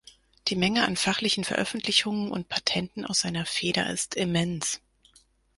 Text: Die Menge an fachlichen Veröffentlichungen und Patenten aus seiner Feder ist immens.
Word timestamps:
Die 0.47 0.55
Menge 0.55 0.83
an 0.85 0.95
fachlichen 0.95 1.43
Veröffentlichungen 1.43 2.31
und 2.31 2.49
Patenten 2.49 3.05
aus 3.05 3.19
seiner 3.19 3.45
Feder 3.45 3.87
ist 3.91 4.15
immens. 4.15 4.81